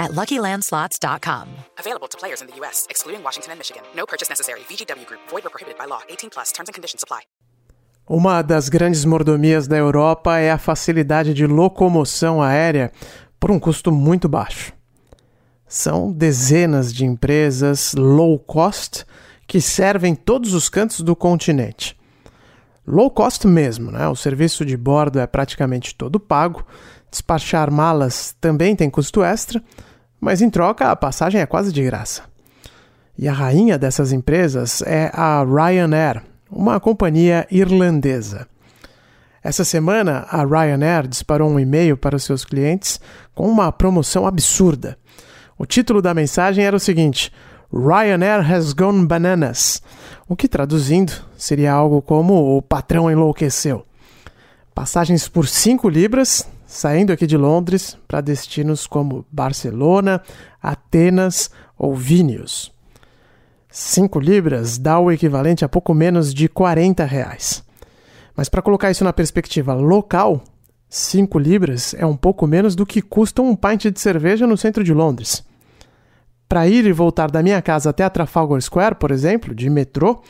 at 0.00 0.10
LuckyLandSlots.com. 0.12 1.46
Available 1.78 2.08
to 2.08 2.18
players 2.18 2.42
in 2.42 2.48
the 2.48 2.56
U.S., 2.62 2.88
excluding 2.90 3.22
Washington 3.22 3.52
and 3.52 3.58
Michigan. 3.58 3.82
No 3.94 4.06
purchase 4.06 4.28
necessary. 4.28 4.60
VGW 4.68 5.06
Group. 5.06 5.20
Void 5.28 5.46
or 5.46 5.50
prohibited 5.50 5.78
by 5.78 5.86
law. 5.86 6.00
18 6.08 6.30
plus. 6.30 6.50
Terms 6.50 6.68
and 6.68 6.74
conditions 6.74 7.04
apply. 7.04 7.20
Uma 8.08 8.42
das 8.42 8.68
grandes 8.68 9.04
mordomias 9.04 9.68
da 9.68 9.76
Europa 9.76 10.36
é 10.36 10.50
a 10.50 10.58
facilidade 10.58 11.32
de 11.32 11.46
locomoção 11.46 12.42
aérea 12.42 12.90
por 13.38 13.52
um 13.52 13.60
custo 13.60 13.92
muito 13.92 14.28
baixo. 14.28 14.72
São 15.64 16.10
dezenas 16.10 16.92
de 16.92 17.04
empresas 17.04 17.94
low 17.94 18.36
cost 18.36 19.06
que 19.46 19.60
servem 19.60 20.16
todos 20.16 20.54
os 20.54 20.68
cantos 20.68 21.02
do 21.02 21.14
continente. 21.14 21.96
Low 22.84 23.08
cost 23.12 23.46
mesmo, 23.46 23.92
né? 23.92 24.08
O 24.08 24.16
serviço 24.16 24.64
de 24.64 24.76
bordo 24.76 25.20
é 25.20 25.26
praticamente 25.28 25.94
todo 25.94 26.18
pago, 26.18 26.66
despachar 27.08 27.70
malas 27.70 28.34
também 28.40 28.74
tem 28.74 28.90
custo 28.90 29.22
extra, 29.22 29.62
mas 30.20 30.42
em 30.42 30.50
troca 30.50 30.90
a 30.90 30.96
passagem 30.96 31.40
é 31.40 31.46
quase 31.46 31.72
de 31.72 31.82
graça. 31.82 32.22
E 33.16 33.28
a 33.28 33.32
rainha 33.32 33.78
dessas 33.78 34.12
empresas 34.12 34.82
é 34.82 35.10
a 35.12 35.44
Ryanair, 35.44 36.22
uma 36.50 36.78
companhia 36.78 37.46
irlandesa. 37.50 38.46
Essa 39.42 39.64
semana, 39.64 40.26
a 40.30 40.44
Ryanair 40.44 41.08
disparou 41.08 41.50
um 41.50 41.58
e-mail 41.58 41.96
para 41.96 42.16
os 42.16 42.24
seus 42.24 42.44
clientes 42.44 43.00
com 43.34 43.48
uma 43.48 43.72
promoção 43.72 44.26
absurda. 44.26 44.98
O 45.58 45.64
título 45.64 46.02
da 46.02 46.12
mensagem 46.12 46.64
era 46.64 46.76
o 46.76 46.80
seguinte: 46.80 47.32
Ryanair 47.72 48.52
has 48.52 48.72
gone 48.72 49.06
bananas, 49.06 49.82
o 50.28 50.36
que 50.36 50.48
traduzindo 50.48 51.12
seria 51.36 51.72
algo 51.72 52.02
como 52.02 52.56
o 52.56 52.60
patrão 52.60 53.10
enlouqueceu. 53.10 53.86
Passagens 54.74 55.28
por 55.28 55.46
5 55.46 55.88
libras, 55.88 56.46
saindo 56.70 57.12
aqui 57.12 57.26
de 57.26 57.36
Londres 57.36 57.98
para 58.06 58.20
destinos 58.20 58.86
como 58.86 59.26
Barcelona, 59.28 60.22
Atenas 60.62 61.50
ou 61.76 61.96
Vilnius. 61.96 62.72
5 63.68 64.20
libras 64.20 64.78
dá 64.78 64.96
o 65.00 65.10
equivalente 65.10 65.64
a 65.64 65.68
pouco 65.68 65.92
menos 65.92 66.32
de 66.32 66.48
40 66.48 67.04
reais. 67.04 67.64
Mas 68.36 68.48
para 68.48 68.62
colocar 68.62 68.88
isso 68.88 69.02
na 69.02 69.12
perspectiva 69.12 69.74
local, 69.74 70.44
5 70.88 71.40
libras 71.40 71.92
é 71.94 72.06
um 72.06 72.16
pouco 72.16 72.46
menos 72.46 72.76
do 72.76 72.86
que 72.86 73.02
custa 73.02 73.42
um 73.42 73.56
pint 73.56 73.86
de 73.86 74.00
cerveja 74.00 74.46
no 74.46 74.56
centro 74.56 74.84
de 74.84 74.94
Londres. 74.94 75.44
Para 76.48 76.68
ir 76.68 76.86
e 76.86 76.92
voltar 76.92 77.32
da 77.32 77.42
minha 77.42 77.60
casa 77.60 77.90
até 77.90 78.04
a 78.04 78.10
Trafalgar 78.10 78.62
Square, 78.62 78.94
por 78.94 79.10
exemplo, 79.10 79.52
de 79.52 79.68
metrô, 79.68 80.22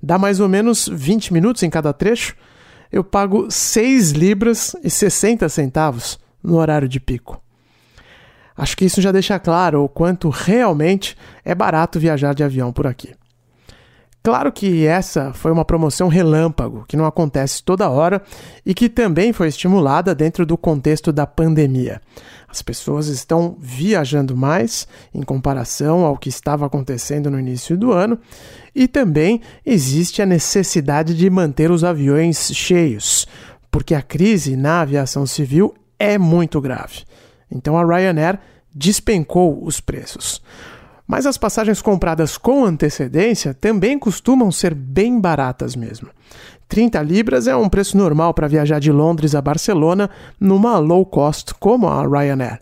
dá 0.00 0.16
mais 0.16 0.38
ou 0.38 0.48
menos 0.48 0.88
20 0.88 1.32
minutos 1.32 1.64
em 1.64 1.70
cada 1.70 1.92
trecho. 1.92 2.36
Eu 2.90 3.04
pago 3.04 3.50
6 3.50 4.10
libras 4.10 4.74
e 4.82 4.90
60 4.90 5.48
centavos 5.48 6.18
no 6.42 6.56
horário 6.56 6.88
de 6.88 6.98
pico. 6.98 7.40
Acho 8.56 8.76
que 8.76 8.84
isso 8.84 9.00
já 9.00 9.12
deixa 9.12 9.38
claro 9.38 9.84
o 9.84 9.88
quanto 9.88 10.28
realmente 10.28 11.16
é 11.44 11.54
barato 11.54 12.00
viajar 12.00 12.34
de 12.34 12.44
avião 12.44 12.72
por 12.72 12.86
aqui. 12.86 13.14
Claro 14.22 14.52
que 14.52 14.86
essa 14.86 15.32
foi 15.32 15.50
uma 15.50 15.64
promoção 15.64 16.06
relâmpago, 16.08 16.84
que 16.86 16.96
não 16.96 17.06
acontece 17.06 17.62
toda 17.62 17.88
hora 17.88 18.20
e 18.66 18.74
que 18.74 18.86
também 18.90 19.32
foi 19.32 19.48
estimulada 19.48 20.14
dentro 20.14 20.44
do 20.44 20.58
contexto 20.58 21.10
da 21.10 21.26
pandemia. 21.26 22.02
As 22.46 22.60
pessoas 22.60 23.06
estão 23.06 23.56
viajando 23.58 24.36
mais 24.36 24.86
em 25.14 25.22
comparação 25.22 26.04
ao 26.04 26.18
que 26.18 26.28
estava 26.28 26.66
acontecendo 26.66 27.30
no 27.30 27.40
início 27.40 27.78
do 27.78 27.92
ano 27.92 28.18
e 28.74 28.86
também 28.86 29.40
existe 29.64 30.20
a 30.20 30.26
necessidade 30.26 31.16
de 31.16 31.30
manter 31.30 31.70
os 31.70 31.82
aviões 31.82 32.50
cheios, 32.54 33.26
porque 33.70 33.94
a 33.94 34.02
crise 34.02 34.54
na 34.54 34.82
aviação 34.82 35.24
civil 35.24 35.74
é 35.98 36.18
muito 36.18 36.60
grave. 36.60 37.04
Então 37.50 37.78
a 37.78 37.84
Ryanair 37.84 38.38
despencou 38.74 39.64
os 39.64 39.80
preços. 39.80 40.42
Mas 41.10 41.26
as 41.26 41.36
passagens 41.36 41.82
compradas 41.82 42.38
com 42.38 42.64
antecedência 42.64 43.52
também 43.52 43.98
costumam 43.98 44.52
ser 44.52 44.72
bem 44.72 45.20
baratas 45.20 45.74
mesmo. 45.74 46.08
30 46.68 47.02
libras 47.02 47.48
é 47.48 47.56
um 47.56 47.68
preço 47.68 47.96
normal 47.96 48.32
para 48.32 48.46
viajar 48.46 48.78
de 48.78 48.92
Londres 48.92 49.34
a 49.34 49.42
Barcelona 49.42 50.08
numa 50.38 50.78
low 50.78 51.04
cost 51.04 51.52
como 51.54 51.88
a 51.88 52.06
Ryanair. 52.06 52.60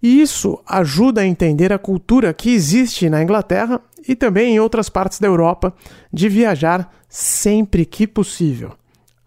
E 0.00 0.20
isso 0.22 0.60
ajuda 0.64 1.22
a 1.22 1.26
entender 1.26 1.72
a 1.72 1.78
cultura 1.78 2.32
que 2.32 2.54
existe 2.54 3.10
na 3.10 3.20
Inglaterra 3.20 3.80
e 4.06 4.14
também 4.14 4.54
em 4.54 4.60
outras 4.60 4.88
partes 4.88 5.18
da 5.18 5.26
Europa 5.26 5.74
de 6.12 6.28
viajar 6.28 6.88
sempre 7.08 7.84
que 7.84 8.06
possível, 8.06 8.74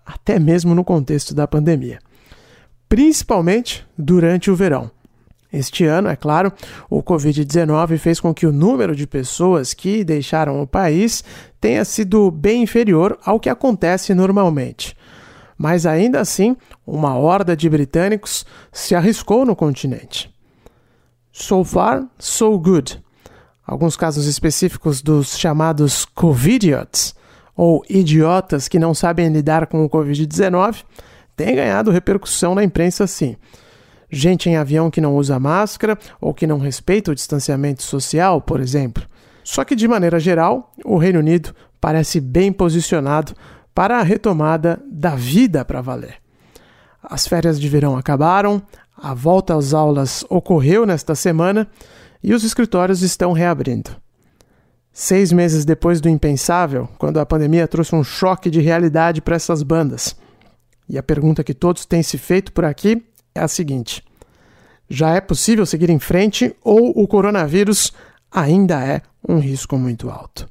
até 0.06 0.40
mesmo 0.40 0.73
no 0.73 0.85
contexto 0.85 1.35
da 1.35 1.46
pandemia, 1.46 2.00
principalmente 2.88 3.85
durante 3.97 4.50
o 4.50 4.56
verão. 4.56 4.90
Este 5.52 5.85
ano, 5.85 6.09
é 6.09 6.16
claro, 6.16 6.52
o 6.90 7.02
Covid-19 7.02 7.97
fez 7.97 8.19
com 8.19 8.34
que 8.34 8.46
o 8.46 8.52
número 8.52 8.96
de 8.96 9.08
pessoas 9.08 9.74
que 9.74 10.03
deixaram 10.03 10.62
o 10.62 10.68
país 10.68 11.24
tenha 11.59 11.85
sido 11.85 12.30
bem 12.30 12.63
inferior 12.63 13.18
ao 13.24 13.40
que 13.40 13.50
acontece 13.50 14.13
normalmente. 14.13 14.96
Mas 15.58 15.85
ainda 15.85 16.19
assim, 16.19 16.56
uma 16.85 17.16
horda 17.16 17.56
de 17.56 17.69
britânicos 17.69 18.46
se 18.72 18.94
arriscou 18.94 19.46
no 19.46 19.56
continente. 19.56 20.30
So 21.31 21.64
far, 21.64 22.06
so 22.19 22.59
good. 22.59 23.02
Alguns 23.66 23.96
casos 23.96 24.28
específicos 24.28 25.02
dos 25.02 25.38
chamados 25.38 26.06
Covidiots, 26.06 27.16
ou 27.56 27.84
idiotas 27.90 28.68
que 28.68 28.78
não 28.78 28.94
sabem 28.94 29.29
lidar 29.29 29.66
com 29.68 29.84
o 29.84 29.90
Covid-19, 29.90 30.84
têm 31.35 31.56
ganhado 31.56 31.90
repercussão 31.90 32.53
na 32.53 32.64
imprensa 32.64 33.08
sim 33.08 33.35
gente 34.09 34.50
em 34.50 34.56
avião 34.56 34.90
que 34.90 35.01
não 35.01 35.16
usa 35.16 35.40
máscara 35.40 35.97
ou 36.19 36.34
que 36.34 36.47
não 36.47 36.59
respeita 36.59 37.12
o 37.12 37.16
distanciamento 37.16 37.84
social, 37.84 38.41
por 38.41 38.59
exemplo. 38.59 39.06
Só 39.44 39.63
que, 39.63 39.75
de 39.75 39.88
maneira 39.88 40.19
geral, 40.19 40.73
o 40.84 40.97
Reino 40.97 41.19
Unido 41.19 41.53
parece 41.79 42.19
bem 42.19 42.51
posicionado 42.51 43.34
para 43.73 44.00
a 44.00 44.03
retomada 44.03 44.81
da 44.91 45.16
vida 45.16 45.63
para 45.63 45.81
valer. 45.81 46.16
As 47.01 47.28
férias 47.28 47.59
de 47.59 47.69
verão 47.69 47.96
acabaram, 47.96 48.62
a 48.96 49.13
volta 49.13 49.56
às 49.56 49.73
aulas 49.73 50.25
ocorreu 50.29 50.85
nesta 50.85 51.16
semana 51.16 51.67
e 52.23 52.34
os 52.34 52.44
escritórios 52.44 53.01
estão 53.01 53.31
reabrindo. 53.31 53.91
Seis 54.91 55.31
meses 55.31 55.63
depois 55.63 56.01
do 56.01 56.09
impensável, 56.09 56.90
quando 56.97 57.19
a 57.19 57.25
pandemia 57.25 57.67
trouxe 57.67 57.96
um 57.96 58.03
choque 58.03 58.50
de 58.50 58.59
realidade 58.59 59.22
para 59.22 59.35
essas 59.35 59.62
bandas. 59.62 60.16
E 60.90 60.97
a 60.97 61.03
pergunta 61.03 61.44
que 61.44 61.53
todos 61.53 61.85
têm 61.85 62.01
se 62.01 62.17
feito 62.17 62.51
por 62.51 62.66
aqui 62.66 63.06
é 63.38 63.44
a 63.44 63.48
seguinte: 63.48 64.03
já 64.90 65.12
é 65.16 65.22
possível 65.22 65.66
seguir 65.66 65.90
em 65.90 66.00
frente 66.00 66.56
ou 66.64 66.92
o 66.96 67.08
coronavírus 67.08 67.94
ainda 68.31 68.84
é 68.84 69.02
um 69.28 69.40
risco 69.40 69.78
muito 69.78 70.09
alto? 70.09 70.50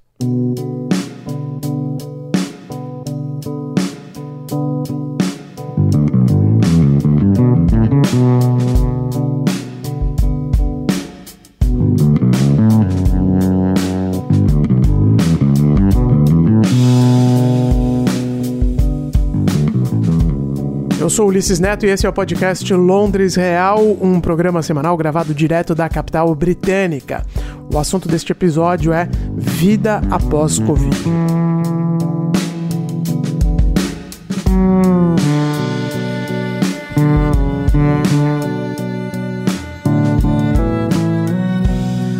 Sou 21.16 21.28
Ulisses 21.28 21.58
Neto 21.58 21.86
e 21.86 21.88
esse 21.88 22.04
é 22.04 22.08
o 22.10 22.12
podcast 22.12 22.74
Londres 22.74 23.36
Real, 23.36 23.80
um 24.02 24.20
programa 24.20 24.62
semanal 24.62 24.94
gravado 24.98 25.32
direto 25.32 25.74
da 25.74 25.88
capital 25.88 26.34
britânica. 26.34 27.24
O 27.72 27.78
assunto 27.78 28.06
deste 28.06 28.32
episódio 28.32 28.92
é 28.92 29.08
Vida 29.34 30.02
após 30.10 30.58
Covid. 30.58 30.94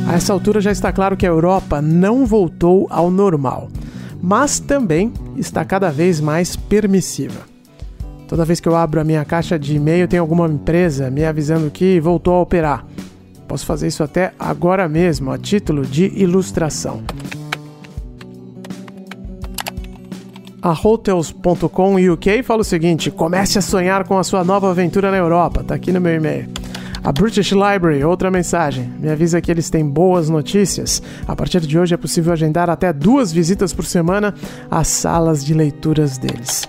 A 0.08 0.14
essa 0.14 0.32
altura 0.32 0.62
já 0.62 0.72
está 0.72 0.90
claro 0.90 1.18
que 1.18 1.26
a 1.26 1.28
Europa 1.28 1.82
não 1.82 2.24
voltou 2.24 2.86
ao 2.88 3.10
normal, 3.10 3.68
mas 4.22 4.58
também 4.58 5.12
está 5.36 5.66
cada 5.66 5.90
vez 5.90 6.18
mais 6.18 6.56
permissiva. 6.56 7.55
Toda 8.28 8.44
vez 8.44 8.58
que 8.58 8.68
eu 8.68 8.74
abro 8.74 9.00
a 9.00 9.04
minha 9.04 9.24
caixa 9.24 9.58
de 9.58 9.76
e-mail, 9.76 10.08
tem 10.08 10.18
alguma 10.18 10.46
empresa 10.48 11.10
me 11.10 11.24
avisando 11.24 11.70
que 11.70 12.00
voltou 12.00 12.34
a 12.34 12.40
operar. 12.40 12.84
Posso 13.46 13.64
fazer 13.64 13.86
isso 13.86 14.02
até 14.02 14.32
agora 14.38 14.88
mesmo, 14.88 15.30
a 15.30 15.38
título 15.38 15.86
de 15.86 16.06
ilustração. 16.20 17.02
A 20.60 20.72
Hotels.com 20.72 21.94
UK 21.94 22.42
fala 22.42 22.62
o 22.62 22.64
seguinte: 22.64 23.08
comece 23.08 23.58
a 23.58 23.62
sonhar 23.62 24.04
com 24.04 24.18
a 24.18 24.24
sua 24.24 24.42
nova 24.42 24.68
aventura 24.68 25.12
na 25.12 25.16
Europa. 25.16 25.62
Tá 25.62 25.76
aqui 25.76 25.92
no 25.92 26.00
meu 26.00 26.16
e-mail. 26.16 26.48
A 27.04 27.12
British 27.12 27.52
Library, 27.52 28.02
outra 28.02 28.32
mensagem, 28.32 28.92
me 28.98 29.08
avisa 29.08 29.40
que 29.40 29.48
eles 29.48 29.70
têm 29.70 29.88
boas 29.88 30.28
notícias. 30.28 31.00
A 31.28 31.36
partir 31.36 31.60
de 31.60 31.78
hoje 31.78 31.94
é 31.94 31.96
possível 31.96 32.32
agendar 32.32 32.68
até 32.68 32.92
duas 32.92 33.30
visitas 33.30 33.72
por 33.72 33.84
semana 33.84 34.34
às 34.68 34.88
salas 34.88 35.44
de 35.44 35.54
leituras 35.54 36.18
deles. 36.18 36.68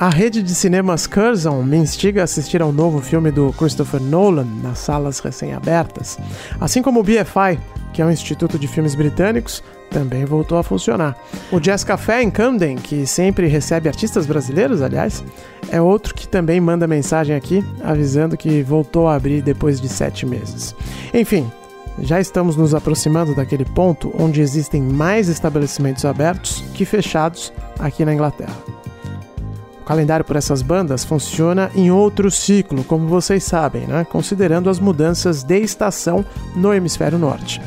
A 0.00 0.08
rede 0.08 0.42
de 0.42 0.54
cinemas 0.54 1.06
Curzon 1.06 1.62
me 1.62 1.76
instiga 1.76 2.22
a 2.22 2.24
assistir 2.24 2.62
ao 2.62 2.72
novo 2.72 3.02
filme 3.02 3.30
do 3.30 3.52
Christopher 3.52 4.00
Nolan 4.00 4.46
nas 4.62 4.78
salas 4.78 5.18
recém-abertas, 5.18 6.18
assim 6.58 6.80
como 6.80 7.00
o 7.00 7.02
BFI, 7.02 7.60
que 7.92 8.00
é 8.00 8.06
um 8.06 8.10
instituto 8.10 8.58
de 8.58 8.66
filmes 8.66 8.94
britânicos, 8.94 9.62
também 9.90 10.24
voltou 10.24 10.56
a 10.56 10.62
funcionar. 10.62 11.14
O 11.52 11.60
Jazz 11.60 11.84
Café 11.84 12.22
em 12.22 12.30
Camden, 12.30 12.76
que 12.76 13.06
sempre 13.06 13.46
recebe 13.46 13.90
artistas 13.90 14.24
brasileiros, 14.24 14.80
aliás, 14.80 15.22
é 15.70 15.82
outro 15.82 16.14
que 16.14 16.26
também 16.26 16.62
manda 16.62 16.86
mensagem 16.86 17.36
aqui 17.36 17.62
avisando 17.84 18.38
que 18.38 18.62
voltou 18.62 19.06
a 19.06 19.16
abrir 19.16 19.42
depois 19.42 19.82
de 19.82 19.88
sete 19.90 20.24
meses. 20.24 20.74
Enfim, 21.12 21.52
já 21.98 22.18
estamos 22.18 22.56
nos 22.56 22.74
aproximando 22.74 23.34
daquele 23.34 23.66
ponto 23.66 24.10
onde 24.18 24.40
existem 24.40 24.80
mais 24.80 25.28
estabelecimentos 25.28 26.06
abertos 26.06 26.64
que 26.72 26.86
fechados 26.86 27.52
aqui 27.78 28.02
na 28.02 28.14
Inglaterra. 28.14 28.79
O 29.80 29.84
calendário 29.84 30.24
por 30.24 30.36
essas 30.36 30.62
bandas 30.62 31.04
funciona 31.04 31.70
em 31.74 31.90
outro 31.90 32.30
ciclo, 32.30 32.84
como 32.84 33.08
vocês 33.08 33.42
sabem, 33.44 33.86
né? 33.86 34.06
considerando 34.08 34.70
as 34.70 34.78
mudanças 34.78 35.42
de 35.42 35.58
estação 35.58 36.24
no 36.54 36.72
hemisfério 36.72 37.18
norte. 37.18 37.60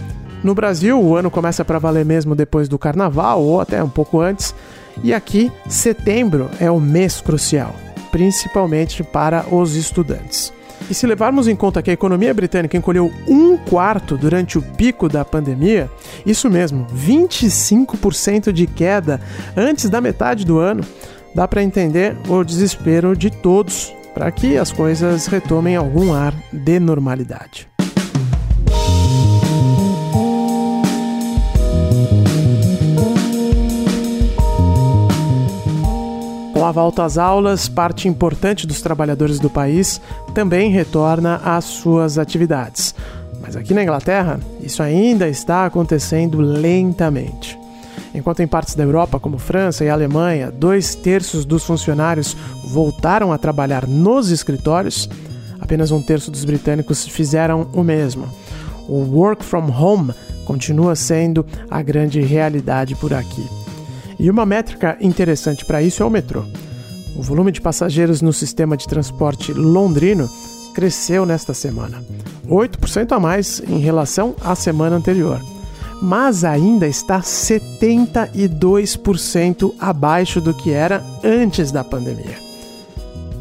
No 0.44 0.54
Brasil, 0.54 1.01
o 1.01 1.15
ano 1.15 1.31
começa 1.31 1.63
para 1.63 1.80
valer 1.80 2.06
mesmo 2.06 2.36
depois 2.36 2.68
do 2.68 2.77
carnaval 2.77 3.42
ou 3.42 3.62
até 3.62 3.83
um 3.83 3.89
pouco 3.89 4.19
antes, 4.19 4.54
e 5.01 5.13
aqui, 5.13 5.51
setembro 5.68 6.50
é 6.60 6.69
o 6.69 6.80
mês 6.80 7.19
crucial, 7.21 7.74
principalmente 8.12 9.04
para 9.04 9.45
os 9.54 9.75
estudantes. 9.75 10.54
E 10.89 10.94
se 10.94 11.07
levarmos 11.07 11.48
em 11.48 11.56
conta 11.56 11.81
que 11.81 11.89
a 11.89 11.94
economia 11.94 12.33
britânica 12.33 12.77
encolheu 12.77 13.12
um 13.27 13.57
quarto 13.57 14.18
durante 14.18 14.57
o 14.57 14.62
pico 14.62 15.07
da 15.07 15.24
pandemia, 15.24 15.89
isso 16.25 16.50
mesmo, 16.50 16.86
25% 16.94 18.51
de 18.51 18.68
queda 18.68 19.21
antes 19.56 19.89
da 19.89 20.01
metade 20.01 20.45
do 20.45 20.60
ano, 20.60 20.83
dá 21.34 21.48
para 21.48 21.64
entender 21.64 22.16
o 22.28 22.44
desespero 22.44 23.16
de 23.16 23.30
todos 23.30 23.94
para 24.14 24.32
que 24.32 24.58
as 24.58 24.72
coisas 24.72 25.26
retomem 25.26 25.76
algum 25.76 26.14
ar 26.14 26.34
de 26.52 26.80
normalidade. 26.80 27.68
Com 36.54 36.68
a 36.68 36.72
volta 36.72 37.04
às 37.04 37.18
aulas, 37.18 37.68
parte 37.68 38.08
importante 38.08 38.66
dos 38.66 38.82
trabalhadores 38.82 39.40
do 39.40 39.50
país 39.50 40.00
também 40.34 40.72
retorna 40.72 41.42
às 41.44 41.66
suas 41.66 42.18
atividades. 42.18 42.96
Mas 43.42 43.58
aqui 43.58 43.74
na 43.74 43.84
Inglaterra, 43.84 44.40
isso 44.62 44.82
ainda 44.82 45.28
está 45.28 45.66
acontecendo 45.66 46.40
lentamente. 46.40 47.60
Enquanto 48.13 48.42
em 48.42 48.48
partes 48.48 48.75
da 48.75 48.84
Europa, 48.84 49.19
como 49.19 49.38
França 49.38 49.84
e 49.84 49.90
Alemanha, 49.90 50.51
dois 50.51 50.95
terços 50.95 51.45
dos 51.45 51.63
funcionários 51.63 52.36
voltaram 52.66 53.34
a 53.34 53.38
trabalhar 53.38 53.88
nos 53.88 54.30
escritórios, 54.30 55.10
apenas 55.60 55.92
um 55.92 56.01
terço 56.01 56.30
dos 56.30 56.45
britânicos 56.45 57.07
fizeram 57.07 57.68
o 57.74 57.84
mesmo. 57.84 58.28
O 58.88 59.00
work 59.16 59.44
from 59.44 59.72
home 59.72 60.13
continua 60.45 60.95
sendo 60.95 61.45
a 61.69 61.81
grande 61.81 62.22
realidade 62.22 62.95
por 62.95 63.13
aqui. 63.13 63.45
E 64.19 64.30
uma 64.30 64.46
métrica 64.46 64.98
interessante 65.01 65.66
para 65.66 65.81
isso 65.81 66.04
é 66.04 66.06
o 66.06 66.10
metrô. 66.10 66.44
O 67.16 67.22
volume 67.22 67.51
de 67.51 67.62
passageiros 67.62 68.22
no 68.22 68.34
sistema 68.34 68.75
de 68.75 68.88
transporte 68.88 69.54
londrino 69.54 70.30
cresceu 70.74 71.25
nesta 71.25 71.54
semana, 71.54 72.04
8% 72.48 73.12
a 73.12 73.19
mais 73.19 73.62
em 73.68 73.80
relação 73.80 74.36
à 74.44 74.56
semana 74.56 74.96
anterior, 74.96 75.39
mas 76.04 76.44
ainda 76.44 76.86
está 76.86 77.22
72% 77.22 79.74
abaixo 79.80 80.42
do 80.42 80.54
que 80.54 80.70
era 80.70 81.02
antes 81.24 81.72
da 81.72 81.82
pandemia. 81.82 82.36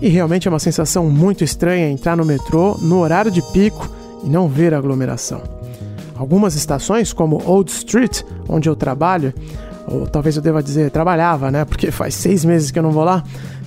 E 0.00 0.09
realmente 0.09 0.47
é 0.47 0.50
uma 0.50 0.61
sensação 0.61 1.11
muito 1.11 1.43
estranha 1.43 1.91
entrar 1.91 2.17
no 2.17 2.25
metrô 2.25 2.79
no 2.81 3.00
horário 3.00 3.32
de 3.32 3.43
pico 3.50 3.91
e 4.23 4.29
não 4.29 4.49
ver 4.49 4.75
aglomeração. 4.75 5.43
Algumas 6.14 6.55
estações, 6.55 7.12
como 7.12 7.43
Old 7.44 7.69
Street, 7.69 8.23
onde 8.49 8.69
eu 8.69 8.76
trabalho, 8.76 9.35
ou 9.88 10.06
talvez 10.06 10.37
eu 10.37 10.43
deva 10.43 10.62
dizer 10.62 10.93
trabalhava, 10.93 11.50
né? 11.50 11.65
Porque 11.65 11.91
faz 11.91 12.15
seis 12.15 12.44
meses 12.44 12.70
que 12.70 12.79
eu 12.79 12.82
não 12.85 12.93
vou 12.93 13.03
lá, 13.03 13.25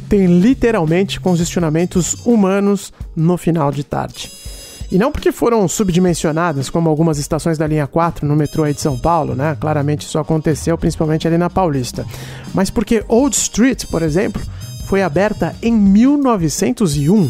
tem 0.07 0.39
literalmente 0.39 1.19
congestionamentos 1.19 2.15
humanos 2.25 2.93
no 3.13 3.35
final 3.35 3.73
de 3.73 3.83
tarde. 3.83 4.44
E 4.91 4.97
não 4.97 5.11
porque 5.11 5.31
foram 5.31 5.67
subdimensionadas, 5.67 6.69
como 6.69 6.89
algumas 6.89 7.17
estações 7.17 7.57
da 7.57 7.65
linha 7.65 7.87
4 7.87 8.25
no 8.25 8.35
metrô 8.35 8.63
aí 8.63 8.73
de 8.73 8.81
São 8.81 8.97
Paulo, 8.97 9.35
né? 9.35 9.57
Claramente 9.59 10.05
isso 10.05 10.19
aconteceu, 10.19 10.77
principalmente 10.77 11.27
ali 11.27 11.37
na 11.37 11.49
Paulista. 11.49 12.05
Mas 12.53 12.69
porque 12.69 13.03
Old 13.07 13.35
Street, 13.35 13.85
por 13.85 14.01
exemplo, 14.01 14.41
foi 14.85 15.01
aberta 15.01 15.55
em 15.61 15.73
1901. 15.73 17.29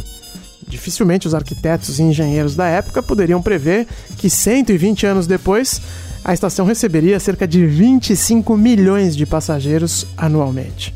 Dificilmente 0.68 1.28
os 1.28 1.36
arquitetos 1.36 2.00
e 2.00 2.04
engenheiros 2.04 2.56
da 2.56 2.66
época 2.66 3.02
poderiam 3.02 3.42
prever 3.42 3.88
que 4.18 4.30
120 4.30 5.06
anos 5.06 5.28
depois 5.28 5.82
a 6.24 6.34
estação 6.34 6.66
receberia 6.66 7.20
cerca 7.20 7.48
de 7.48 7.66
25 7.66 8.58
milhões 8.58 9.16
de 9.16 9.26
passageiros 9.28 10.08
anualmente. 10.18 10.94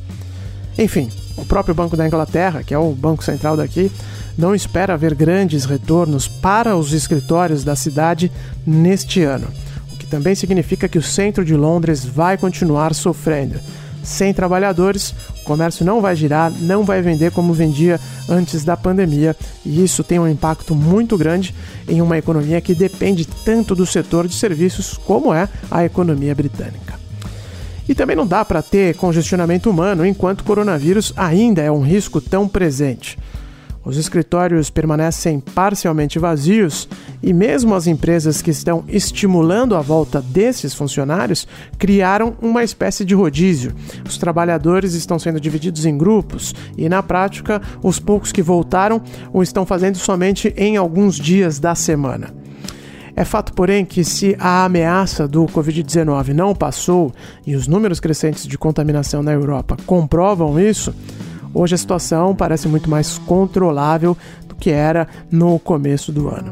Enfim, 0.77 1.09
o 1.37 1.45
próprio 1.45 1.75
Banco 1.75 1.95
da 1.95 2.07
Inglaterra, 2.07 2.63
que 2.63 2.73
é 2.73 2.77
o 2.77 2.91
banco 2.93 3.23
central 3.23 3.55
daqui, 3.55 3.91
não 4.37 4.55
espera 4.55 4.97
ver 4.97 5.13
grandes 5.13 5.65
retornos 5.65 6.27
para 6.27 6.75
os 6.75 6.93
escritórios 6.93 7.63
da 7.63 7.75
cidade 7.75 8.31
neste 8.65 9.23
ano, 9.23 9.47
o 9.93 9.97
que 9.97 10.05
também 10.05 10.35
significa 10.35 10.87
que 10.87 10.97
o 10.97 11.03
centro 11.03 11.43
de 11.43 11.55
Londres 11.55 12.03
vai 12.05 12.37
continuar 12.37 12.93
sofrendo. 12.93 13.59
Sem 14.03 14.33
trabalhadores, 14.33 15.13
o 15.41 15.43
comércio 15.43 15.85
não 15.85 16.01
vai 16.01 16.15
girar, 16.15 16.51
não 16.61 16.83
vai 16.83 17.01
vender 17.01 17.31
como 17.31 17.53
vendia 17.53 17.99
antes 18.27 18.63
da 18.63 18.77
pandemia, 18.77 19.35
e 19.65 19.83
isso 19.83 20.03
tem 20.03 20.17
um 20.17 20.27
impacto 20.27 20.73
muito 20.73 21.17
grande 21.17 21.53
em 21.87 22.01
uma 22.01 22.17
economia 22.17 22.61
que 22.61 22.73
depende 22.73 23.25
tanto 23.25 23.75
do 23.75 23.85
setor 23.85 24.27
de 24.27 24.35
serviços 24.35 24.97
como 25.05 25.33
é 25.33 25.49
a 25.69 25.83
economia 25.83 26.33
britânica. 26.33 26.97
E 27.89 27.95
também 27.95 28.15
não 28.15 28.25
dá 28.25 28.45
para 28.45 28.61
ter 28.61 28.95
congestionamento 28.95 29.69
humano 29.69 30.05
enquanto 30.05 30.41
o 30.41 30.43
coronavírus 30.43 31.11
ainda 31.17 31.61
é 31.61 31.71
um 31.71 31.81
risco 31.81 32.21
tão 32.21 32.47
presente. 32.47 33.17
Os 33.89 33.97
escritórios 33.97 34.69
permanecem 34.69 35.39
parcialmente 35.39 36.19
vazios 36.19 36.87
e, 37.23 37.33
mesmo 37.33 37.73
as 37.73 37.87
empresas 37.87 38.39
que 38.39 38.51
estão 38.51 38.83
estimulando 38.87 39.75
a 39.75 39.81
volta 39.81 40.21
desses 40.21 40.75
funcionários, 40.75 41.47
criaram 41.75 42.37
uma 42.39 42.63
espécie 42.63 43.03
de 43.03 43.15
rodízio. 43.15 43.73
Os 44.07 44.19
trabalhadores 44.19 44.93
estão 44.93 45.17
sendo 45.17 45.39
divididos 45.39 45.87
em 45.87 45.97
grupos 45.97 46.53
e, 46.77 46.87
na 46.87 47.01
prática, 47.01 47.59
os 47.81 47.97
poucos 47.97 48.31
que 48.31 48.43
voltaram 48.43 49.01
o 49.33 49.41
estão 49.41 49.65
fazendo 49.65 49.97
somente 49.97 50.53
em 50.55 50.77
alguns 50.77 51.15
dias 51.15 51.57
da 51.57 51.73
semana. 51.73 52.31
É 53.15 53.25
fato, 53.25 53.53
porém, 53.53 53.85
que 53.85 54.03
se 54.03 54.35
a 54.39 54.65
ameaça 54.65 55.27
do 55.27 55.45
Covid-19 55.47 56.27
não 56.27 56.53
passou 56.53 57.11
e 57.43 57.55
os 57.55 57.67
números 57.67 57.99
crescentes 57.99 58.45
de 58.45 58.55
contaminação 58.55 59.23
na 59.23 59.33
Europa 59.33 59.75
comprovam 59.87 60.59
isso, 60.59 60.93
Hoje 61.53 61.75
a 61.75 61.77
situação 61.77 62.35
parece 62.35 62.67
muito 62.67 62.89
mais 62.89 63.17
controlável 63.19 64.17
do 64.47 64.55
que 64.55 64.69
era 64.69 65.07
no 65.31 65.57
começo 65.59 66.11
do 66.11 66.27
ano. 66.27 66.51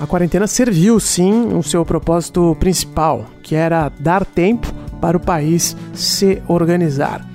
A 0.00 0.06
quarentena 0.06 0.46
serviu 0.46 1.00
sim 1.00 1.54
o 1.54 1.62
seu 1.62 1.84
propósito 1.84 2.56
principal, 2.60 3.24
que 3.42 3.54
era 3.54 3.90
dar 3.98 4.24
tempo 4.24 4.72
para 5.00 5.16
o 5.16 5.20
país 5.20 5.76
se 5.94 6.42
organizar. 6.46 7.26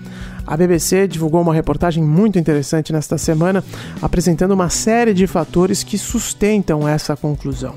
A 0.45 0.57
BBC 0.57 1.07
divulgou 1.07 1.41
uma 1.41 1.53
reportagem 1.53 2.03
muito 2.03 2.37
interessante 2.37 2.91
nesta 2.91 3.17
semana, 3.17 3.63
apresentando 4.01 4.51
uma 4.51 4.69
série 4.69 5.13
de 5.13 5.25
fatores 5.25 5.83
que 5.83 5.97
sustentam 5.97 6.87
essa 6.87 7.15
conclusão. 7.15 7.75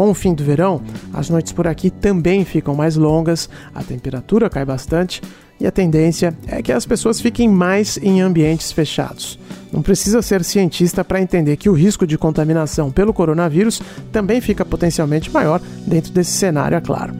Com 0.00 0.08
o 0.08 0.14
fim 0.14 0.32
do 0.32 0.42
verão, 0.42 0.80
as 1.12 1.28
noites 1.28 1.52
por 1.52 1.66
aqui 1.66 1.90
também 1.90 2.42
ficam 2.42 2.74
mais 2.74 2.96
longas, 2.96 3.50
a 3.74 3.82
temperatura 3.82 4.48
cai 4.48 4.64
bastante 4.64 5.20
e 5.60 5.66
a 5.66 5.70
tendência 5.70 6.34
é 6.46 6.62
que 6.62 6.72
as 6.72 6.86
pessoas 6.86 7.20
fiquem 7.20 7.46
mais 7.46 7.98
em 7.98 8.22
ambientes 8.22 8.72
fechados. 8.72 9.38
Não 9.70 9.82
precisa 9.82 10.22
ser 10.22 10.42
cientista 10.42 11.04
para 11.04 11.20
entender 11.20 11.58
que 11.58 11.68
o 11.68 11.74
risco 11.74 12.06
de 12.06 12.16
contaminação 12.16 12.90
pelo 12.90 13.12
coronavírus 13.12 13.82
também 14.10 14.40
fica 14.40 14.64
potencialmente 14.64 15.30
maior 15.30 15.60
dentro 15.86 16.14
desse 16.14 16.32
cenário, 16.32 16.78
é 16.78 16.80
claro. 16.80 17.12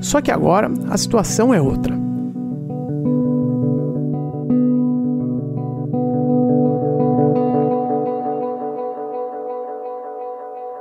Só 0.00 0.22
que 0.22 0.30
agora 0.30 0.70
a 0.88 0.96
situação 0.96 1.52
é 1.52 1.60
outra. 1.60 2.07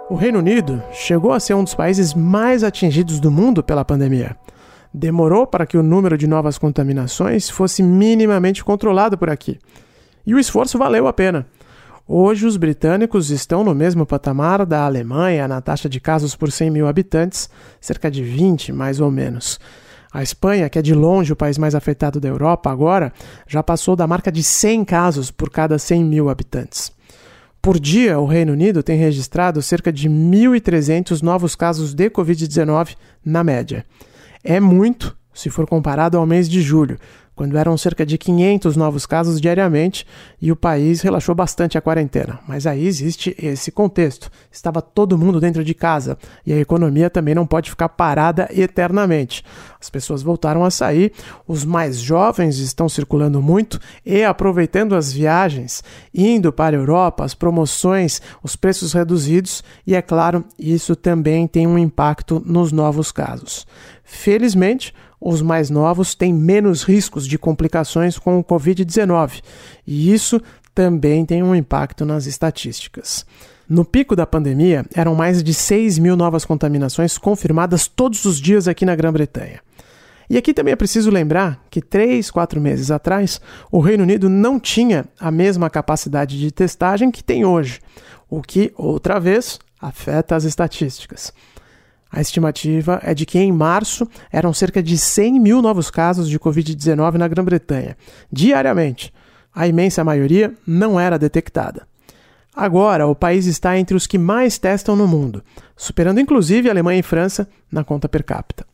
O 0.09 0.15
Reino 0.15 0.39
Unido 0.39 0.81
chegou 0.93 1.33
a 1.33 1.39
ser 1.39 1.53
um 1.53 1.65
dos 1.65 1.75
países 1.75 2.13
mais 2.13 2.63
atingidos 2.63 3.19
do 3.19 3.29
mundo 3.29 3.61
pela 3.61 3.83
pandemia. 3.83 4.37
demorou 4.93 5.45
para 5.45 5.65
que 5.65 5.77
o 5.77 5.83
número 5.83 6.17
de 6.17 6.25
novas 6.25 6.57
contaminações 6.57 7.49
fosse 7.49 7.83
minimamente 7.83 8.63
controlado 8.63 9.17
por 9.17 9.29
aqui. 9.29 9.59
E 10.25 10.33
o 10.33 10.39
esforço 10.39 10.77
valeu 10.77 11.07
a 11.07 11.13
pena. 11.13 11.45
Hoje, 12.07 12.45
os 12.45 12.55
britânicos 12.55 13.29
estão 13.31 13.65
no 13.65 13.75
mesmo 13.75 14.05
patamar 14.05 14.65
da 14.65 14.85
Alemanha 14.85 15.45
na 15.45 15.59
taxa 15.59 15.89
de 15.89 15.99
casos 15.99 16.37
por 16.37 16.53
100 16.53 16.71
mil 16.71 16.87
habitantes, 16.87 17.49
cerca 17.81 18.09
de 18.09 18.23
20 18.23 18.71
mais 18.71 19.01
ou 19.01 19.11
menos. 19.11 19.59
A 20.11 20.23
Espanha, 20.23 20.69
que 20.69 20.79
é 20.79 20.81
de 20.81 20.93
longe 20.93 21.33
o 21.33 21.35
país 21.35 21.57
mais 21.57 21.75
afetado 21.75 22.17
da 22.17 22.29
Europa 22.29 22.71
agora, 22.71 23.11
já 23.45 23.61
passou 23.61 23.93
da 23.93 24.07
marca 24.07 24.31
de 24.31 24.41
100 24.41 24.85
casos 24.85 25.31
por 25.31 25.49
cada 25.49 25.77
100 25.77 26.05
mil 26.05 26.29
habitantes. 26.29 26.95
Por 27.67 27.81
dia, 27.81 28.17
o 28.17 28.25
Reino 28.25 28.53
Unido 28.53 28.81
tem 28.81 28.97
registrado 28.97 29.61
cerca 29.61 29.91
de 29.91 30.09
1.300 30.09 31.21
novos 31.21 31.53
casos 31.53 31.93
de 31.93 32.09
Covid-19 32.09 32.95
na 33.25 33.43
média. 33.43 33.85
É 34.41 34.57
muito 34.57 35.17
se 35.33 35.49
for 35.49 35.67
comparado 35.67 36.17
ao 36.17 36.25
mês 36.25 36.47
de 36.47 36.61
julho, 36.61 36.97
quando 37.37 37.55
eram 37.55 37.77
cerca 37.77 38.03
de 38.03 38.17
500 38.17 38.75
novos 38.75 39.05
casos 39.05 39.39
diariamente 39.39 40.07
e 40.41 40.51
o 40.51 40.55
país 40.55 41.01
relaxou 41.01 41.35
bastante 41.35 41.77
a 41.77 41.81
quarentena. 41.81 42.39
Mas 42.47 42.65
aí 42.65 42.85
existe 42.85 43.35
esse 43.37 43.71
contexto. 43.71 44.31
Estava 44.51 44.81
todo 44.81 45.17
mundo 45.19 45.39
dentro 45.39 45.63
de 45.63 45.75
casa 45.75 46.17
e 46.43 46.51
a 46.51 46.57
economia 46.57 47.11
também 47.11 47.35
não 47.35 47.45
pode 47.45 47.69
ficar 47.69 47.89
parada 47.89 48.49
eternamente. 48.51 49.43
As 49.79 49.87
pessoas 49.87 50.23
voltaram 50.23 50.65
a 50.65 50.71
sair, 50.71 51.13
os 51.47 51.63
mais 51.63 51.97
jovens 51.97 52.57
estão 52.57 52.89
circulando 52.89 53.39
muito 53.39 53.79
e 54.03 54.23
aproveitando 54.23 54.95
as 54.95 55.13
viagens, 55.13 55.83
indo 56.11 56.51
para 56.51 56.75
a 56.75 56.79
Europa, 56.79 57.23
as 57.23 57.35
promoções, 57.35 58.19
os 58.41 58.55
preços 58.55 58.93
reduzidos 58.93 59.63
e, 59.85 59.93
é 59.93 60.01
claro, 60.01 60.43
isso 60.57 60.95
também 60.95 61.45
tem 61.45 61.67
um 61.67 61.77
impacto 61.77 62.41
nos 62.43 62.71
novos 62.71 63.11
casos. 63.11 63.67
Felizmente, 64.03 64.91
os 65.19 65.41
mais 65.41 65.69
novos 65.69 66.13
têm 66.15 66.33
menos 66.33 66.83
riscos 66.83 67.27
de 67.27 67.37
complicações 67.37 68.17
com 68.17 68.39
o 68.39 68.43
Covid-19, 68.43 69.41
e 69.85 70.13
isso 70.13 70.41
também 70.73 71.25
tem 71.25 71.41
um 71.41 71.55
impacto 71.55 72.05
nas 72.05 72.25
estatísticas. 72.27 73.25
No 73.67 73.83
pico 73.83 74.15
da 74.15 74.25
pandemia, 74.25 74.85
eram 74.93 75.13
mais 75.13 75.43
de 75.43 75.53
6 75.53 75.97
mil 75.97 76.15
novas 76.15 76.45
contaminações 76.45 77.17
confirmadas 77.17 77.87
todos 77.87 78.23
os 78.25 78.39
dias 78.39 78.67
aqui 78.67 78.85
na 78.85 78.95
Grã-Bretanha. 78.95 79.59
E 80.29 80.37
aqui 80.37 80.53
também 80.53 80.73
é 80.73 80.75
preciso 80.75 81.09
lembrar 81.09 81.65
que 81.69 81.81
três, 81.81 82.29
quatro 82.29 82.61
meses 82.61 82.91
atrás, 82.91 83.41
o 83.71 83.79
Reino 83.79 84.03
Unido 84.03 84.29
não 84.29 84.59
tinha 84.59 85.05
a 85.19 85.31
mesma 85.31 85.69
capacidade 85.69 86.37
de 86.37 86.51
testagem 86.51 87.09
que 87.09 87.23
tem 87.23 87.43
hoje, 87.43 87.79
o 88.29 88.41
que, 88.41 88.73
outra 88.77 89.19
vez, 89.19 89.57
afeta 89.81 90.35
as 90.35 90.43
estatísticas. 90.43 91.33
A 92.11 92.21
estimativa 92.21 92.99
é 93.03 93.13
de 93.13 93.25
que 93.25 93.37
em 93.37 93.51
março 93.51 94.07
eram 94.31 94.53
cerca 94.53 94.81
de 94.81 94.97
100 94.97 95.39
mil 95.39 95.61
novos 95.61 95.89
casos 95.89 96.29
de 96.29 96.39
Covid-19 96.39 97.15
na 97.15 97.27
Grã-Bretanha, 97.27 97.97
diariamente. 98.31 99.13
A 99.53 99.67
imensa 99.67 100.03
maioria 100.03 100.53
não 100.65 100.99
era 100.99 101.17
detectada. 101.17 101.87
Agora, 102.55 103.05
o 103.05 103.15
país 103.15 103.45
está 103.45 103.77
entre 103.77 103.95
os 103.95 104.07
que 104.07 104.17
mais 104.17 104.57
testam 104.57 104.95
no 104.95 105.07
mundo, 105.07 105.43
superando 105.75 106.19
inclusive 106.19 106.67
a 106.67 106.71
Alemanha 106.71 106.99
e 106.99 107.03
França 107.03 107.47
na 107.71 107.83
conta 107.83 108.09
per 108.09 108.23
capita. 108.23 108.65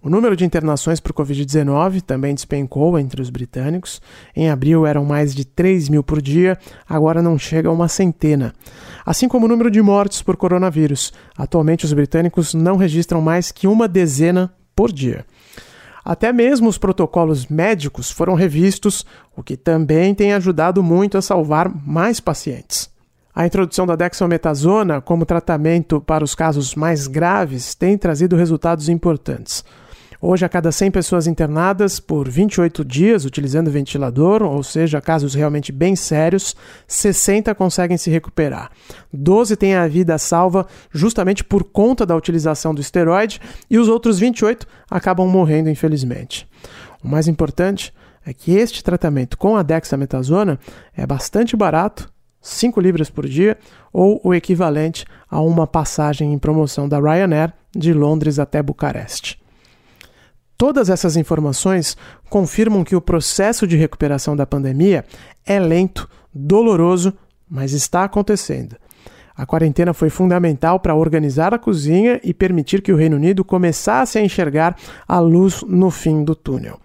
O 0.00 0.08
número 0.08 0.36
de 0.36 0.44
internações 0.44 1.00
por 1.00 1.12
Covid-19 1.12 2.00
também 2.02 2.32
despencou 2.32 2.96
entre 2.98 3.20
os 3.20 3.30
britânicos. 3.30 4.00
Em 4.34 4.48
abril 4.48 4.86
eram 4.86 5.04
mais 5.04 5.34
de 5.34 5.44
3 5.44 5.88
mil 5.88 6.04
por 6.04 6.22
dia, 6.22 6.56
agora 6.88 7.20
não 7.20 7.36
chega 7.36 7.68
a 7.68 7.72
uma 7.72 7.88
centena. 7.88 8.54
Assim 9.04 9.26
como 9.26 9.46
o 9.46 9.48
número 9.48 9.70
de 9.70 9.82
mortes 9.82 10.22
por 10.22 10.36
coronavírus. 10.36 11.12
Atualmente, 11.36 11.84
os 11.84 11.92
britânicos 11.92 12.54
não 12.54 12.76
registram 12.76 13.20
mais 13.20 13.50
que 13.50 13.66
uma 13.66 13.88
dezena 13.88 14.54
por 14.74 14.92
dia. 14.92 15.26
Até 16.04 16.32
mesmo 16.32 16.68
os 16.68 16.78
protocolos 16.78 17.48
médicos 17.48 18.08
foram 18.08 18.34
revistos, 18.34 19.04
o 19.36 19.42
que 19.42 19.56
também 19.56 20.14
tem 20.14 20.32
ajudado 20.32 20.80
muito 20.80 21.18
a 21.18 21.22
salvar 21.22 21.68
mais 21.68 22.20
pacientes. 22.20 22.88
A 23.34 23.46
introdução 23.46 23.84
da 23.84 23.96
dexametasona 23.96 25.00
como 25.00 25.26
tratamento 25.26 26.00
para 26.00 26.24
os 26.24 26.34
casos 26.34 26.74
mais 26.74 27.08
graves 27.08 27.74
tem 27.74 27.98
trazido 27.98 28.36
resultados 28.36 28.88
importantes. 28.88 29.64
Hoje, 30.20 30.44
a 30.44 30.48
cada 30.48 30.72
100 30.72 30.90
pessoas 30.90 31.26
internadas 31.28 32.00
por 32.00 32.28
28 32.28 32.84
dias 32.84 33.24
utilizando 33.24 33.70
ventilador, 33.70 34.42
ou 34.42 34.64
seja, 34.64 35.00
casos 35.00 35.32
realmente 35.32 35.70
bem 35.70 35.94
sérios, 35.94 36.56
60 36.88 37.54
conseguem 37.54 37.96
se 37.96 38.10
recuperar. 38.10 38.68
12 39.12 39.56
têm 39.56 39.76
a 39.76 39.86
vida 39.86 40.18
salva 40.18 40.66
justamente 40.90 41.44
por 41.44 41.62
conta 41.62 42.04
da 42.04 42.16
utilização 42.16 42.74
do 42.74 42.80
esteroide 42.80 43.40
e 43.70 43.78
os 43.78 43.86
outros 43.86 44.18
28 44.18 44.66
acabam 44.90 45.28
morrendo, 45.28 45.70
infelizmente. 45.70 46.48
O 47.02 47.06
mais 47.06 47.28
importante 47.28 47.94
é 48.26 48.32
que 48.32 48.56
este 48.56 48.82
tratamento 48.82 49.38
com 49.38 49.56
a 49.56 49.62
dexametasona 49.62 50.58
é 50.96 51.06
bastante 51.06 51.56
barato 51.56 52.12
5 52.40 52.80
libras 52.80 53.10
por 53.10 53.28
dia, 53.28 53.56
ou 53.92 54.20
o 54.24 54.34
equivalente 54.34 55.04
a 55.30 55.40
uma 55.40 55.66
passagem 55.66 56.32
em 56.32 56.38
promoção 56.38 56.88
da 56.88 56.98
Ryanair 56.98 57.52
de 57.76 57.92
Londres 57.92 58.38
até 58.38 58.62
Bucareste. 58.62 59.38
Todas 60.58 60.90
essas 60.90 61.16
informações 61.16 61.96
confirmam 62.28 62.82
que 62.82 62.96
o 62.96 63.00
processo 63.00 63.64
de 63.64 63.76
recuperação 63.76 64.34
da 64.34 64.44
pandemia 64.44 65.04
é 65.46 65.60
lento, 65.60 66.10
doloroso, 66.34 67.14
mas 67.48 67.72
está 67.72 68.02
acontecendo. 68.02 68.74
A 69.36 69.46
quarentena 69.46 69.94
foi 69.94 70.10
fundamental 70.10 70.80
para 70.80 70.96
organizar 70.96 71.54
a 71.54 71.60
cozinha 71.60 72.20
e 72.24 72.34
permitir 72.34 72.82
que 72.82 72.92
o 72.92 72.96
Reino 72.96 73.14
Unido 73.14 73.44
começasse 73.44 74.18
a 74.18 74.20
enxergar 74.20 74.76
a 75.06 75.20
luz 75.20 75.62
no 75.62 75.92
fim 75.92 76.24
do 76.24 76.34
túnel. 76.34 76.80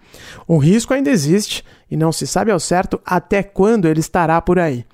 O 0.47 0.59
risco 0.59 0.93
ainda 0.93 1.09
existe 1.09 1.65
e 1.89 1.97
não 1.97 2.11
se 2.11 2.27
sabe 2.27 2.51
ao 2.51 2.59
certo 2.59 3.01
até 3.03 3.41
quando 3.41 3.87
ele 3.87 4.01
estará 4.01 4.39
por 4.39 4.59
aí. 4.59 4.85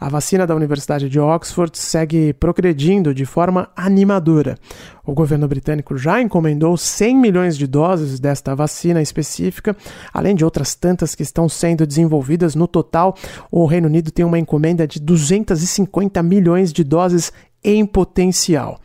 A 0.00 0.08
vacina 0.08 0.46
da 0.46 0.54
Universidade 0.54 1.08
de 1.08 1.18
Oxford 1.18 1.76
segue 1.76 2.32
progredindo 2.32 3.12
de 3.12 3.26
forma 3.26 3.68
animadora. 3.74 4.56
O 5.04 5.12
governo 5.12 5.48
britânico 5.48 5.98
já 5.98 6.22
encomendou 6.22 6.76
100 6.76 7.16
milhões 7.16 7.58
de 7.58 7.66
doses 7.66 8.20
desta 8.20 8.54
vacina 8.54 9.02
específica, 9.02 9.76
além 10.14 10.36
de 10.36 10.44
outras 10.44 10.76
tantas 10.76 11.16
que 11.16 11.24
estão 11.24 11.48
sendo 11.48 11.84
desenvolvidas. 11.84 12.54
No 12.54 12.68
total, 12.68 13.16
o 13.50 13.66
Reino 13.66 13.88
Unido 13.88 14.12
tem 14.12 14.24
uma 14.24 14.38
encomenda 14.38 14.86
de 14.86 15.00
250 15.00 16.22
milhões 16.22 16.72
de 16.72 16.84
doses 16.84 17.32
em 17.64 17.84
potencial. 17.84 18.78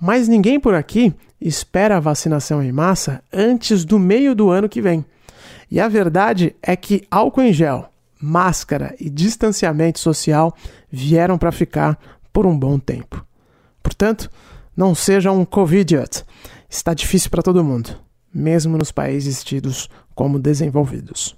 Mas 0.00 0.28
ninguém 0.28 0.60
por 0.60 0.72
aqui 0.72 1.12
espera 1.40 1.96
a 1.96 2.00
vacinação 2.00 2.62
em 2.62 2.70
massa 2.70 3.22
antes 3.32 3.84
do 3.84 3.98
meio 3.98 4.36
do 4.36 4.50
ano 4.50 4.68
que 4.68 4.80
vem. 4.80 5.04
E 5.68 5.80
a 5.80 5.88
verdade 5.88 6.54
é 6.62 6.76
que 6.76 7.02
álcool 7.10 7.42
em 7.42 7.52
gel, 7.52 7.90
máscara 8.20 8.94
e 8.98 9.08
distanciamento 9.08 10.00
social 10.00 10.54
vieram 10.90 11.38
para 11.38 11.52
ficar 11.52 11.98
por 12.32 12.46
um 12.46 12.58
bom 12.58 12.78
tempo. 12.78 13.24
Portanto, 13.82 14.30
não 14.76 14.94
seja 14.94 15.32
um 15.32 15.44
Covidiot. 15.44 16.24
Está 16.68 16.92
difícil 16.92 17.30
para 17.30 17.42
todo 17.42 17.64
mundo, 17.64 17.96
mesmo 18.34 18.76
nos 18.76 18.92
países 18.92 19.42
tidos 19.42 19.88
como 20.14 20.38
desenvolvidos. 20.38 21.37